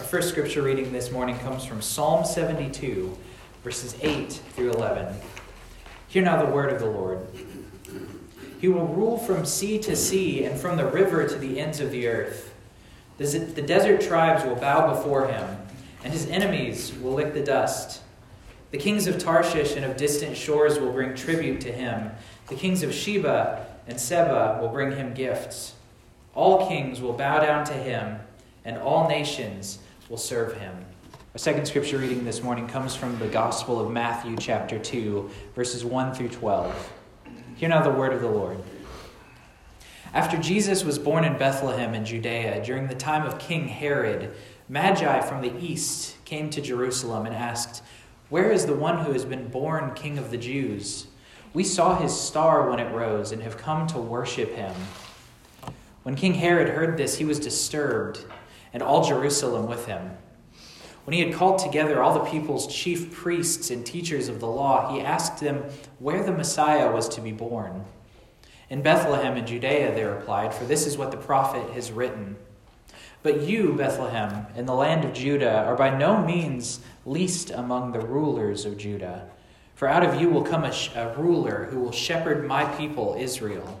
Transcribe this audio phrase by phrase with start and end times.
[0.00, 3.16] Our first scripture reading this morning comes from Psalm 72,
[3.62, 5.14] verses 8 through 11.
[6.08, 7.24] Hear now the word of the Lord.
[8.60, 11.92] He will rule from sea to sea and from the river to the ends of
[11.92, 12.52] the earth.
[13.18, 15.58] The desert tribes will bow before him,
[16.02, 18.02] and his enemies will lick the dust.
[18.72, 22.10] The kings of Tarshish and of distant shores will bring tribute to him.
[22.48, 25.74] The kings of Sheba and Seba will bring him gifts.
[26.34, 28.18] All kings will bow down to him,
[28.64, 29.78] and all nations
[30.08, 30.84] will serve him.
[31.34, 35.84] Our second scripture reading this morning comes from the Gospel of Matthew, chapter 2, verses
[35.84, 36.92] 1 through 12.
[37.56, 38.58] Hear now the word of the Lord.
[40.12, 44.34] After Jesus was born in Bethlehem in Judea, during the time of King Herod,
[44.68, 47.82] Magi from the east came to Jerusalem and asked,
[48.28, 51.06] Where is the one who has been born King of the Jews?
[51.52, 54.74] We saw his star when it rose and have come to worship him.
[56.02, 58.24] When King Herod heard this, he was disturbed,
[58.74, 60.10] and all Jerusalem with him.
[61.04, 64.92] When he had called together all the people's chief priests and teachers of the law,
[64.92, 65.64] he asked them
[65.98, 67.84] where the Messiah was to be born.
[68.68, 72.36] In Bethlehem in Judea, they replied, for this is what the prophet has written.
[73.22, 78.00] But you, Bethlehem, in the land of Judah, are by no means least among the
[78.00, 79.30] rulers of Judah.
[79.74, 83.16] For out of you will come a, sh- a ruler who will shepherd my people,
[83.18, 83.80] Israel.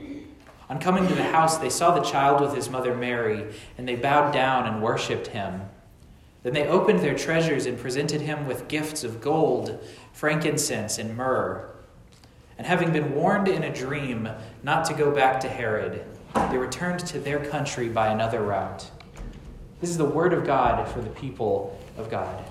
[0.71, 3.45] On coming to the house, they saw the child with his mother Mary,
[3.77, 5.63] and they bowed down and worshipped him.
[6.43, 11.69] Then they opened their treasures and presented him with gifts of gold, frankincense, and myrrh.
[12.57, 14.29] And having been warned in a dream
[14.63, 16.05] not to go back to Herod,
[16.49, 18.89] they returned to their country by another route.
[19.81, 22.45] This is the word of God for the people of God.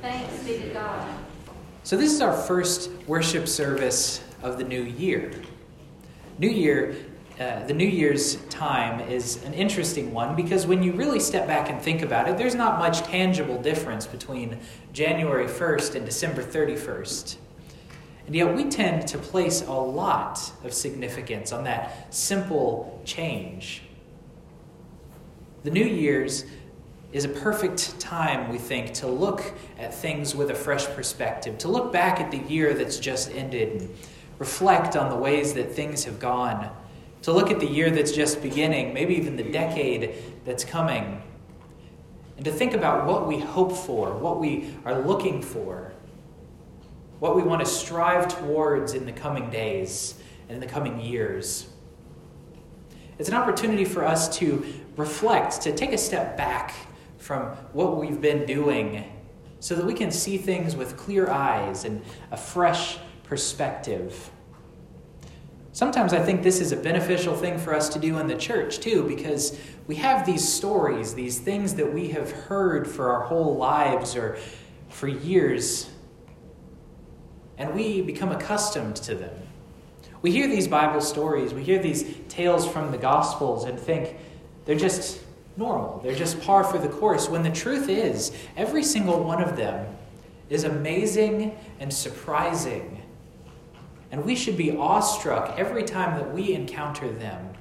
[0.00, 1.06] Thanks be to God.
[1.82, 5.34] So, this is our first worship service of the new year.
[6.38, 6.96] New Year
[7.40, 11.70] uh, the New Year's time is an interesting one because when you really step back
[11.70, 14.58] and think about it, there's not much tangible difference between
[14.92, 17.36] January 1st and December 31st.
[18.26, 23.82] And yet we tend to place a lot of significance on that simple change.
[25.64, 26.44] The New Year's
[27.12, 31.68] is a perfect time, we think, to look at things with a fresh perspective, to
[31.68, 33.96] look back at the year that's just ended and
[34.38, 36.70] reflect on the ways that things have gone
[37.22, 41.22] to look at the year that's just beginning, maybe even the decade that's coming,
[42.36, 45.92] and to think about what we hope for, what we are looking for,
[47.20, 50.16] what we want to strive towards in the coming days
[50.48, 51.68] and in the coming years.
[53.18, 54.64] It's an opportunity for us to
[54.96, 56.74] reflect, to take a step back
[57.18, 59.04] from what we've been doing
[59.60, 64.32] so that we can see things with clear eyes and a fresh perspective.
[65.74, 68.80] Sometimes I think this is a beneficial thing for us to do in the church
[68.80, 73.56] too, because we have these stories, these things that we have heard for our whole
[73.56, 74.36] lives or
[74.90, 75.88] for years,
[77.56, 79.34] and we become accustomed to them.
[80.20, 84.16] We hear these Bible stories, we hear these tales from the Gospels, and think
[84.66, 85.20] they're just
[85.56, 89.56] normal, they're just par for the course, when the truth is, every single one of
[89.56, 89.86] them
[90.50, 93.01] is amazing and surprising
[94.12, 97.54] and we should be awestruck every time that we encounter them.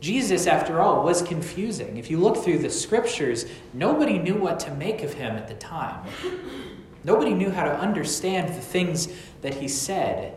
[0.00, 1.96] Jesus, after all, was confusing.
[1.96, 5.54] If you look through the scriptures, nobody knew what to make of him at the
[5.54, 6.06] time.
[7.04, 9.08] Nobody knew how to understand the things
[9.42, 10.36] that he said,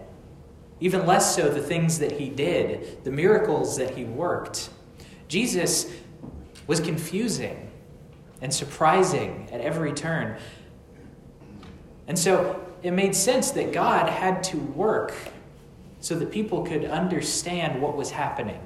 [0.79, 4.69] even less so the things that he did, the miracles that he worked.
[5.27, 5.91] Jesus
[6.67, 7.71] was confusing
[8.41, 10.37] and surprising at every turn.
[12.07, 15.11] And so it made sense that God had to work
[16.01, 18.59] so that people could understand what was happening.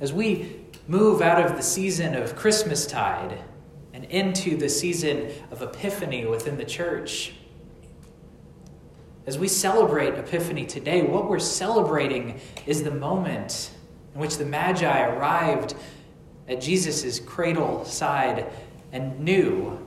[0.00, 3.38] As we move out of the season of Christmastide
[3.94, 7.32] and into the season of Epiphany within the church,
[9.26, 13.70] as we celebrate Epiphany today, what we're celebrating is the moment
[14.14, 15.74] in which the Magi arrived
[16.48, 18.44] at Jesus' cradle side
[18.92, 19.78] and knew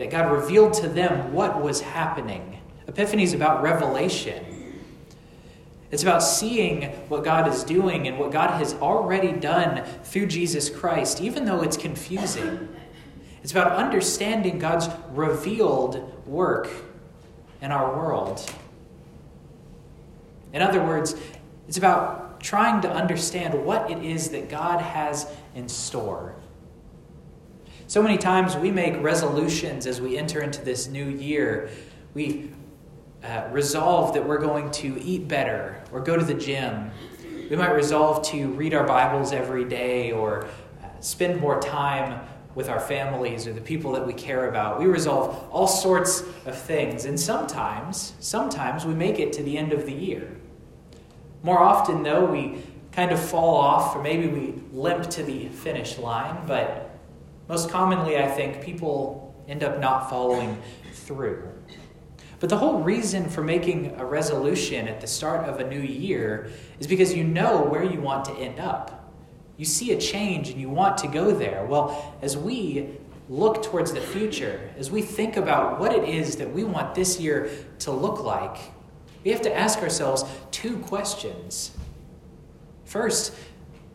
[0.00, 2.58] that God revealed to them what was happening.
[2.88, 4.82] Epiphany is about revelation.
[5.90, 10.70] It's about seeing what God is doing and what God has already done through Jesus
[10.70, 12.74] Christ, even though it's confusing.
[13.42, 16.70] It's about understanding God's revealed work
[17.60, 18.50] in our world.
[20.54, 21.14] In other words,
[21.68, 26.36] it's about trying to understand what it is that God has in store.
[27.90, 31.70] So many times we make resolutions as we enter into this new year.
[32.14, 32.52] We
[33.24, 36.92] uh, resolve that we're going to eat better or go to the gym.
[37.50, 42.68] We might resolve to read our Bibles every day or uh, spend more time with
[42.68, 44.78] our families or the people that we care about.
[44.78, 47.06] We resolve all sorts of things.
[47.06, 50.30] And sometimes, sometimes we make it to the end of the year.
[51.42, 55.98] More often, though, we kind of fall off, or maybe we limp to the finish
[55.98, 56.89] line, but
[57.50, 60.56] most commonly, I think people end up not following
[60.92, 61.48] through.
[62.38, 66.52] But the whole reason for making a resolution at the start of a new year
[66.78, 69.12] is because you know where you want to end up.
[69.56, 71.66] You see a change and you want to go there.
[71.66, 72.96] Well, as we
[73.28, 77.18] look towards the future, as we think about what it is that we want this
[77.18, 77.50] year
[77.80, 78.58] to look like,
[79.24, 81.72] we have to ask ourselves two questions.
[82.84, 83.34] First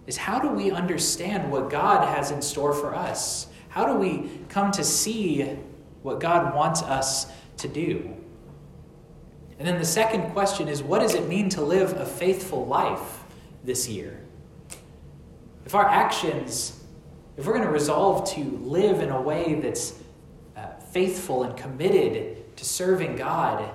[0.07, 3.48] is how do we understand what God has in store for us?
[3.69, 5.44] How do we come to see
[6.02, 8.16] what God wants us to do?
[9.57, 13.24] And then the second question is what does it mean to live a faithful life
[13.63, 14.22] this year?
[15.66, 16.84] If our actions,
[17.38, 20.00] if we're going to resolve to live in a way that's
[20.56, 23.69] uh, faithful and committed to serving God,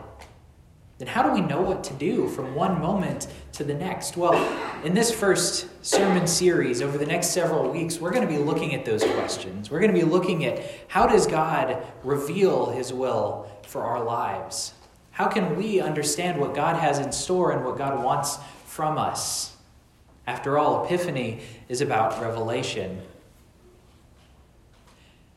[1.00, 4.18] then how do we know what to do from one moment to the next?
[4.18, 4.34] Well,
[4.84, 8.74] in this first sermon series over the next several weeks, we're going to be looking
[8.74, 9.70] at those questions.
[9.70, 14.74] We're going to be looking at how does God reveal his will for our lives?
[15.12, 18.36] How can we understand what God has in store and what God wants
[18.66, 19.56] from us?
[20.26, 23.00] After all, Epiphany is about revelation.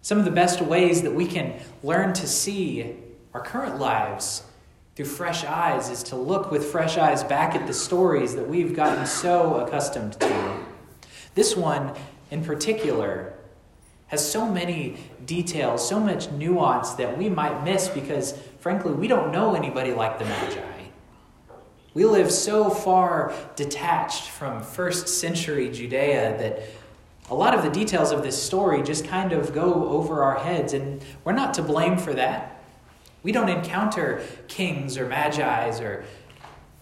[0.02, 2.98] Some of the best ways that we can learn to see
[3.34, 4.44] our current lives
[4.96, 8.76] through fresh eyes is to look with fresh eyes back at the stories that we've
[8.76, 10.60] gotten so accustomed to.
[11.34, 11.94] This one,
[12.30, 13.34] in particular,
[14.08, 19.32] has so many details, so much nuance that we might miss because, frankly, we don't
[19.32, 20.62] know anybody like the Magi.
[21.96, 26.64] We live so far detached from first century Judea that
[27.32, 30.74] a lot of the details of this story just kind of go over our heads,
[30.74, 32.53] and we're not to blame for that.
[33.24, 36.06] We don't encounter kings or magi's or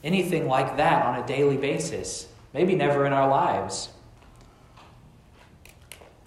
[0.03, 3.89] anything like that on a daily basis, maybe never in our lives.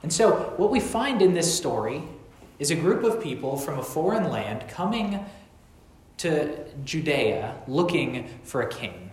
[0.03, 2.03] And so, what we find in this story
[2.59, 5.25] is a group of people from a foreign land coming
[6.19, 9.11] to Judea looking for a king,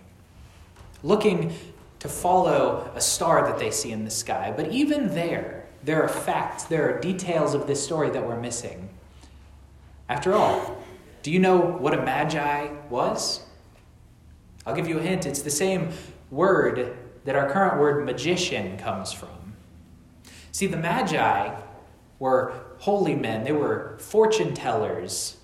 [1.02, 1.52] looking
[1.98, 4.52] to follow a star that they see in the sky.
[4.54, 8.88] But even there, there are facts, there are details of this story that we're missing.
[10.08, 10.82] After all,
[11.22, 13.40] do you know what a magi was?
[14.66, 15.26] I'll give you a hint.
[15.26, 15.90] It's the same
[16.30, 19.28] word that our current word magician comes from.
[20.50, 21.54] See, the magi
[22.18, 25.36] were holy men, they were fortune tellers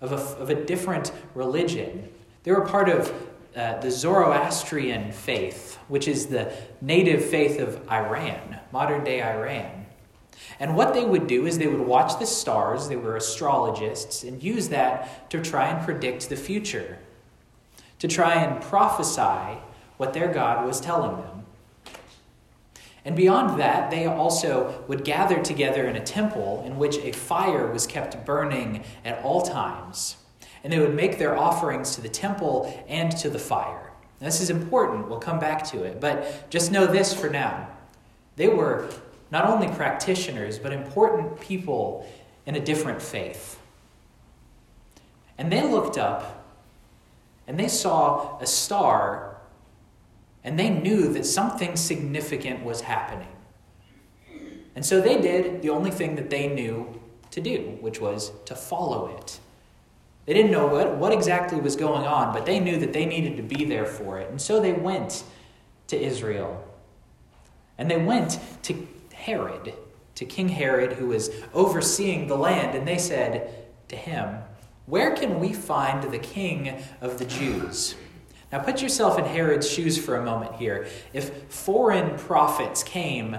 [0.00, 2.08] of a, of a different religion.
[2.44, 3.12] They were part of
[3.56, 9.86] uh, the Zoroastrian faith, which is the native faith of Iran, modern day Iran.
[10.58, 14.42] And what they would do is they would watch the stars, they were astrologists, and
[14.42, 16.98] use that to try and predict the future,
[17.98, 19.58] to try and prophesy
[19.96, 21.40] what their God was telling them.
[23.04, 27.66] And beyond that, they also would gather together in a temple in which a fire
[27.72, 30.16] was kept burning at all times.
[30.62, 33.92] And they would make their offerings to the temple and to the fire.
[34.18, 35.98] this is important, we'll come back to it.
[35.98, 37.68] But just know this for now.
[38.36, 38.90] They were
[39.30, 42.06] not only practitioners, but important people
[42.46, 43.58] in a different faith.
[45.38, 46.44] And they looked up
[47.46, 49.36] and they saw a star
[50.42, 53.28] and they knew that something significant was happening.
[54.74, 58.54] And so they did the only thing that they knew to do, which was to
[58.54, 59.38] follow it.
[60.26, 63.36] They didn't know what, what exactly was going on, but they knew that they needed
[63.36, 64.30] to be there for it.
[64.30, 65.24] And so they went
[65.88, 66.64] to Israel.
[67.78, 68.86] And they went to
[69.20, 69.74] Herod,
[70.14, 74.38] to King Herod, who was overseeing the land, and they said to him,
[74.86, 77.94] Where can we find the king of the Jews?
[78.50, 80.88] Now put yourself in Herod's shoes for a moment here.
[81.12, 83.36] If foreign prophets came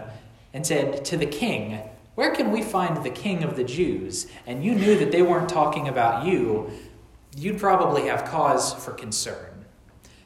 [0.53, 1.81] and said to the king,
[2.15, 4.27] Where can we find the king of the Jews?
[4.47, 6.69] and you knew that they weren't talking about you,
[7.35, 9.50] you'd probably have cause for concern.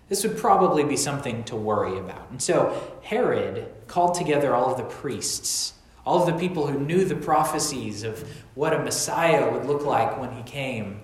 [0.08, 2.30] This would probably be something to worry about.
[2.30, 5.74] And so Herod called together all of the priests,
[6.06, 10.20] all of the people who knew the prophecies of what a Messiah would look like
[10.20, 11.02] when he came.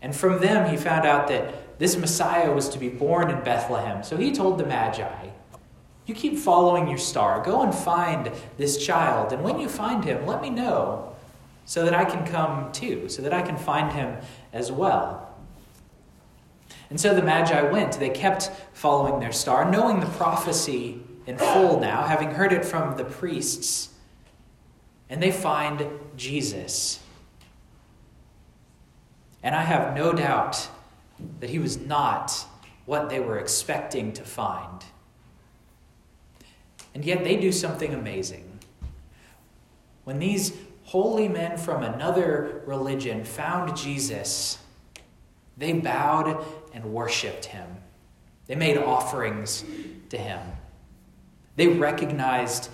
[0.00, 4.02] And from them, he found out that this Messiah was to be born in Bethlehem.
[4.02, 5.28] So he told the Magi,
[6.06, 7.42] You keep following your star.
[7.44, 9.32] Go and find this child.
[9.32, 11.14] And when you find him, let me know
[11.66, 14.16] so that I can come too, so that I can find him
[14.52, 15.31] as well.
[16.92, 17.92] And so the Magi went.
[17.92, 22.98] They kept following their star, knowing the prophecy in full now, having heard it from
[22.98, 23.88] the priests.
[25.08, 27.00] And they find Jesus.
[29.42, 30.68] And I have no doubt
[31.40, 32.44] that he was not
[32.84, 34.84] what they were expecting to find.
[36.94, 38.58] And yet they do something amazing.
[40.04, 40.52] When these
[40.84, 44.58] holy men from another religion found Jesus,
[45.56, 47.68] they bowed and worshiped him.
[48.46, 49.64] They made offerings
[50.10, 50.40] to him.
[51.56, 52.70] They recognized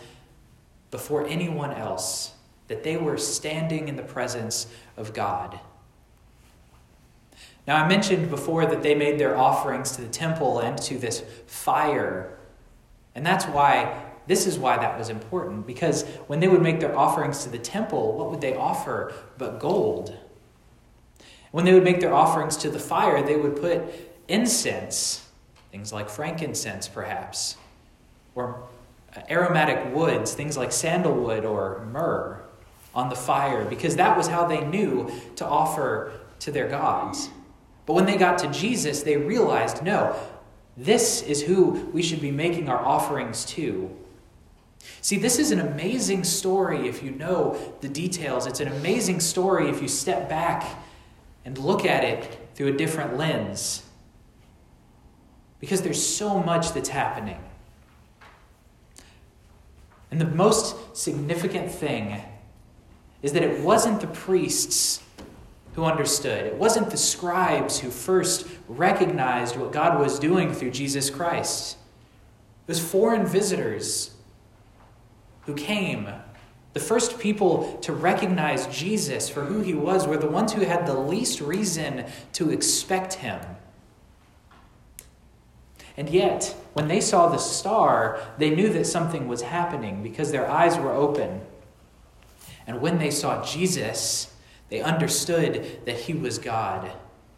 [0.91, 2.33] before anyone else
[2.69, 5.59] that they were standing in the presence of God.
[7.67, 11.23] Now, I mentioned before that they made their offerings to the temple and to this
[11.47, 12.39] fire.
[13.15, 15.67] And that's why, this is why that was important.
[15.67, 19.61] Because when they would make their offerings to the temple, what would they offer but
[19.61, 20.17] gold?
[21.51, 23.83] When they would make their offerings to the fire, they would put
[24.29, 25.27] incense,
[25.73, 27.57] things like frankincense, perhaps,
[28.35, 28.63] or
[29.17, 32.43] uh, aromatic woods, things like sandalwood or myrrh,
[32.95, 37.31] on the fire, because that was how they knew to offer to their gods.
[37.87, 40.15] But when they got to Jesus, they realized no,
[40.77, 43.95] this is who we should be making our offerings to.
[45.01, 48.47] See, this is an amazing story if you know the details.
[48.47, 50.65] It's an amazing story if you step back
[51.49, 53.83] and look at it through a different lens.
[55.61, 57.43] Because there's so much that's happening.
[60.11, 62.21] And the most significant thing
[63.23, 65.03] is that it wasn't the priests
[65.73, 71.09] who understood, it wasn't the scribes who first recognized what God was doing through Jesus
[71.09, 71.79] Christ.
[72.67, 74.11] It was foreign visitors
[75.47, 76.11] who came.
[76.75, 80.87] The first people to recognize Jesus for who he was were the ones who had
[80.87, 83.41] the least reason to expect him.
[85.97, 90.49] And yet, when they saw the star, they knew that something was happening because their
[90.49, 91.41] eyes were open.
[92.69, 94.33] And when they saw Jesus,
[94.69, 96.93] they understood that he was God,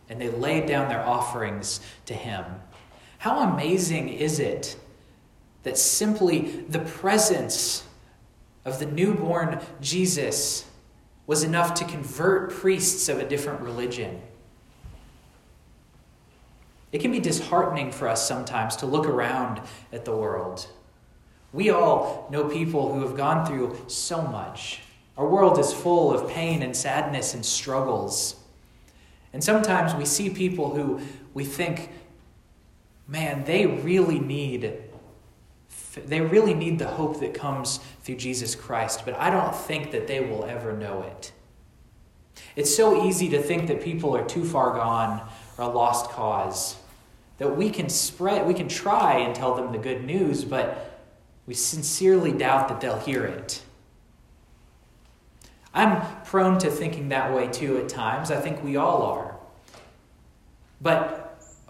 [0.08, 2.44] and they laid down their offerings to him.
[3.18, 4.76] How amazing is it
[5.62, 7.84] that simply the presence
[8.64, 10.64] of the newborn Jesus
[11.26, 14.20] was enough to convert priests of a different religion?
[16.92, 19.60] It can be disheartening for us sometimes to look around
[19.92, 20.66] at the world.
[21.52, 24.80] We all know people who have gone through so much.
[25.16, 28.36] Our world is full of pain and sadness and struggles.
[29.32, 31.00] And sometimes we see people who
[31.34, 31.90] we think,
[33.06, 34.89] man, they really need
[35.94, 40.06] they really need the hope that comes through Jesus Christ, but I don't think that
[40.06, 41.32] they will ever know it.
[42.56, 45.28] It's so easy to think that people are too far gone
[45.58, 46.76] or a lost cause
[47.38, 51.00] that we can spread, we can try and tell them the good news, but
[51.46, 53.62] we sincerely doubt that they'll hear it.
[55.72, 58.30] I'm prone to thinking that way too at times.
[58.30, 59.36] I think we all are.
[60.82, 61.19] But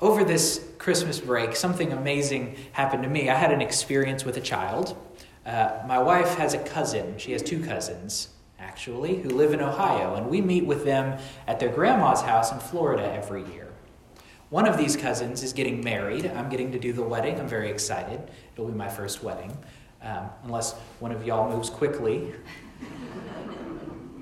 [0.01, 3.29] over this Christmas break, something amazing happened to me.
[3.29, 4.97] I had an experience with a child.
[5.45, 7.19] Uh, my wife has a cousin.
[7.19, 11.61] She has two cousins, actually, who live in Ohio, and we meet with them at
[11.61, 13.69] their grandma's house in Florida every year.
[14.49, 16.27] One of these cousins is getting married.
[16.27, 17.39] I'm getting to do the wedding.
[17.39, 18.21] I'm very excited.
[18.55, 19.57] It'll be my first wedding,
[20.03, 22.35] um, unless one of y'all moves quickly.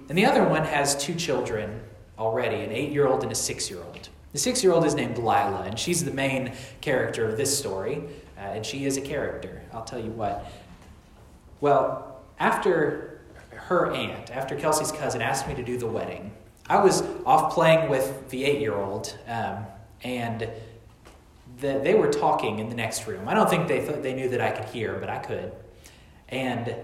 [0.08, 1.80] and the other one has two children
[2.18, 4.08] already an eight year old and a six year old.
[4.32, 8.02] The six year old is named Lila, and she's the main character of this story,
[8.36, 9.62] uh, and she is a character.
[9.72, 10.50] I'll tell you what.
[11.60, 13.20] Well, after
[13.52, 16.32] her aunt, after Kelsey's cousin asked me to do the wedding,
[16.68, 19.16] I was off playing with the eight year old.
[19.26, 19.64] Um,
[20.02, 20.48] and
[21.60, 23.28] the, they were talking in the next room.
[23.28, 25.52] I don't think they thought they knew that I could hear, but I could.
[26.28, 26.74] And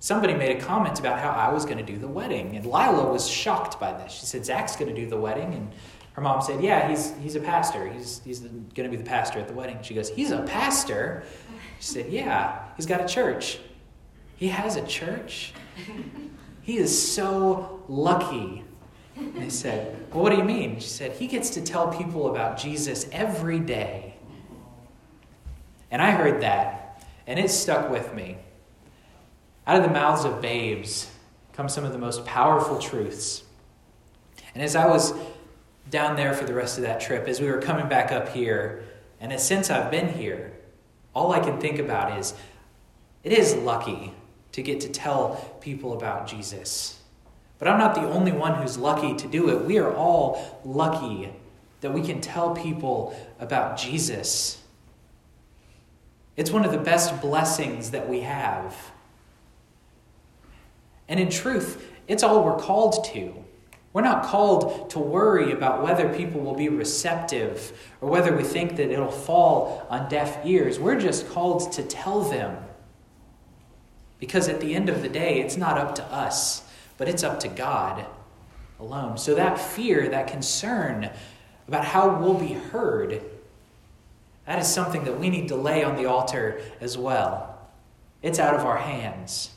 [0.00, 3.10] somebody made a comment about how I was going to do the wedding, and Lila
[3.10, 4.12] was shocked by this.
[4.12, 5.72] She said, "Zach's going to do the wedding," and
[6.12, 7.88] her mom said, "Yeah, he's he's a pastor.
[7.88, 11.24] He's he's going to be the pastor at the wedding." She goes, "He's a pastor."
[11.80, 13.58] She said, "Yeah, he's got a church.
[14.36, 15.52] He has a church.
[16.62, 18.64] He is so lucky."
[19.16, 20.80] And they said, Well, what do you mean?
[20.80, 24.14] She said, He gets to tell people about Jesus every day.
[25.90, 28.38] And I heard that, and it stuck with me.
[29.66, 31.10] Out of the mouths of babes
[31.52, 33.42] come some of the most powerful truths.
[34.54, 35.12] And as I was
[35.90, 38.84] down there for the rest of that trip, as we were coming back up here,
[39.20, 40.52] and since I've been here,
[41.14, 42.34] all I can think about is
[43.22, 44.12] it is lucky
[44.52, 47.00] to get to tell people about Jesus.
[47.58, 49.64] But I'm not the only one who's lucky to do it.
[49.64, 51.32] We are all lucky
[51.80, 54.60] that we can tell people about Jesus.
[56.36, 58.74] It's one of the best blessings that we have.
[61.08, 63.41] And in truth, it's all we're called to.
[63.92, 68.76] We're not called to worry about whether people will be receptive or whether we think
[68.76, 70.78] that it'll fall on deaf ears.
[70.78, 72.56] We're just called to tell them.
[74.18, 76.62] Because at the end of the day, it's not up to us,
[76.96, 78.06] but it's up to God
[78.80, 79.18] alone.
[79.18, 81.10] So that fear, that concern
[81.68, 83.22] about how we'll be heard,
[84.46, 87.58] that is something that we need to lay on the altar as well.
[88.22, 89.50] It's out of our hands.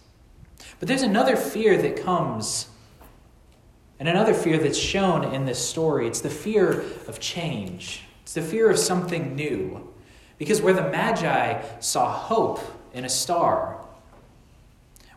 [0.80, 2.68] But there's another fear that comes,
[4.00, 6.08] and another fear that's shown in this story.
[6.08, 9.92] It's the fear of change, it's the fear of something new.
[10.38, 12.60] Because where the Magi saw hope
[12.94, 13.86] in a star,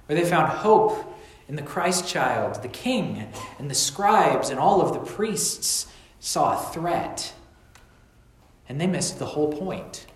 [0.06, 1.16] where they found hope
[1.48, 3.26] in the Christ child, the king,
[3.58, 5.86] and the scribes, and all of the priests
[6.20, 7.32] saw a threat.
[8.68, 10.06] And they missed the whole point.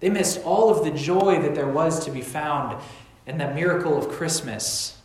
[0.00, 2.82] They missed all of the joy that there was to be found
[3.26, 4.98] in the miracle of Christmas.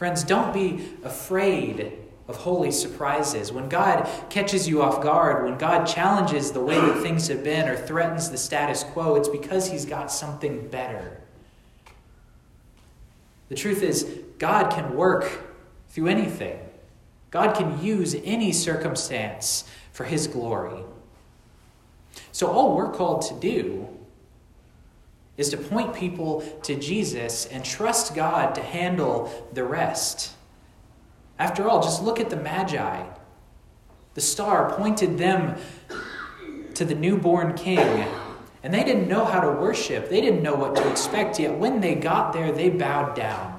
[0.00, 1.92] Friends, don't be afraid
[2.26, 3.52] of holy surprises.
[3.52, 7.68] When God catches you off guard, when God challenges the way that things have been
[7.68, 11.20] or threatens the status quo, it's because He's got something better.
[13.50, 14.04] The truth is,
[14.38, 15.30] God can work
[15.90, 16.58] through anything.
[17.30, 20.82] God can use any circumstance for His glory.
[22.32, 23.86] So, all we're called to do
[25.40, 30.34] is to point people to Jesus and trust God to handle the rest.
[31.38, 33.06] After all, just look at the Magi.
[34.12, 35.56] The star pointed them
[36.74, 38.06] to the newborn king,
[38.62, 40.10] and they didn't know how to worship.
[40.10, 43.58] They didn't know what to expect, yet when they got there, they bowed down.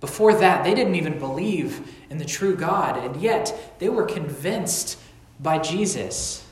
[0.00, 4.98] Before that, they didn't even believe in the true God, and yet they were convinced
[5.40, 6.43] by Jesus.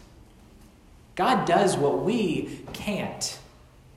[1.15, 3.39] God does what we can't.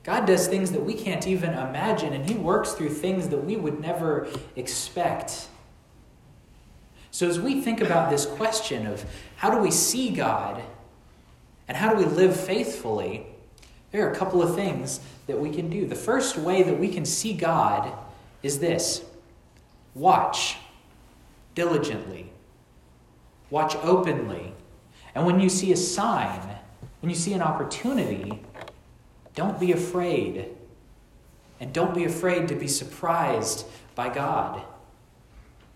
[0.03, 3.55] God does things that we can't even imagine, and He works through things that we
[3.55, 5.47] would never expect.
[7.11, 9.05] So, as we think about this question of
[9.37, 10.61] how do we see God
[11.67, 13.25] and how do we live faithfully,
[13.91, 15.87] there are a couple of things that we can do.
[15.87, 17.91] The first way that we can see God
[18.43, 19.03] is this
[19.95, 20.57] watch
[21.55, 22.31] diligently,
[23.49, 24.53] watch openly.
[25.15, 26.54] And when you see a sign,
[27.05, 28.41] when you see an opportunity,
[29.35, 30.47] don't be afraid.
[31.59, 34.63] And don't be afraid to be surprised by God.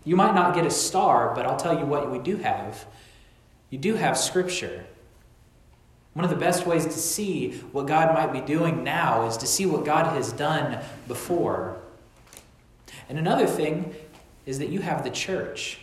[0.04, 2.84] You might not get a star, but I'll tell you what we do have.
[3.70, 4.84] You do have Scripture.
[6.14, 9.46] One of the best ways to see what God might be doing now is to
[9.46, 11.76] see what God has done before.
[13.08, 13.94] And another thing
[14.46, 15.78] is that you have the church.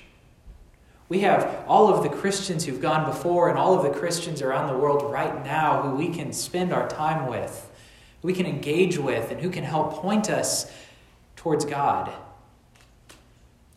[1.09, 4.67] We have all of the Christians who've gone before and all of the Christians around
[4.67, 7.69] the world right now who we can spend our time with,
[8.21, 10.69] we can engage with, and who can help point us
[11.35, 12.11] towards God.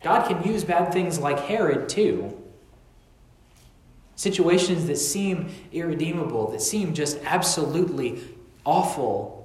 [0.03, 2.37] God can use bad things like Herod too.
[4.15, 8.21] Situations that seem irredeemable, that seem just absolutely
[8.65, 9.40] awful,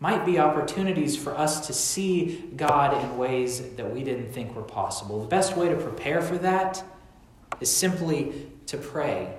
[0.00, 4.62] might be opportunities for us to see God in ways that we didn't think were
[4.62, 5.20] possible.
[5.20, 6.82] The best way to prepare for that
[7.60, 9.36] is simply to pray.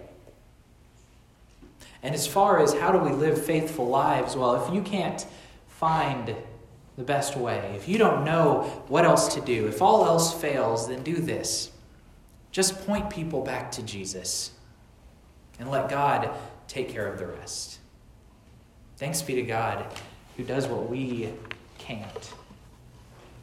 [2.03, 5.25] And as far as how do we live faithful lives, well, if you can't
[5.67, 6.35] find
[6.95, 10.87] the best way, if you don't know what else to do, if all else fails,
[10.87, 11.71] then do this.
[12.51, 14.51] Just point people back to Jesus
[15.59, 16.29] and let God
[16.67, 17.79] take care of the rest.
[18.97, 19.91] Thanks be to God
[20.37, 21.29] who does what we
[21.77, 22.33] can't.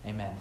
[0.06, 0.36] Amen.